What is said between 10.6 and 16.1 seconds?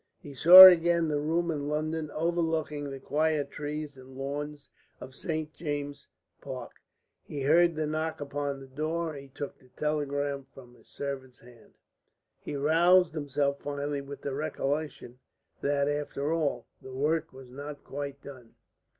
his servant's hand. He roused himself finally with the recollection that,